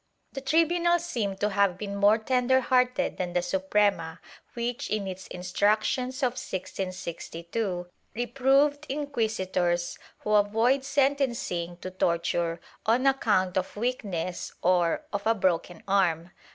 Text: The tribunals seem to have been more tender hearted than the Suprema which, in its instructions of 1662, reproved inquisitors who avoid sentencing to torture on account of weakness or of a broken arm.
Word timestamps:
The 0.33 0.41
tribunals 0.41 1.05
seem 1.05 1.35
to 1.35 1.49
have 1.51 1.77
been 1.77 1.95
more 1.95 2.17
tender 2.17 2.59
hearted 2.59 3.17
than 3.17 3.33
the 3.33 3.43
Suprema 3.43 4.19
which, 4.55 4.89
in 4.89 5.05
its 5.07 5.27
instructions 5.27 6.23
of 6.23 6.31
1662, 6.41 7.85
reproved 8.15 8.87
inquisitors 8.89 9.99
who 10.21 10.31
avoid 10.31 10.83
sentencing 10.83 11.77
to 11.81 11.91
torture 11.91 12.59
on 12.87 13.05
account 13.05 13.57
of 13.59 13.77
weakness 13.77 14.51
or 14.63 15.03
of 15.13 15.27
a 15.27 15.35
broken 15.35 15.83
arm. 15.87 16.31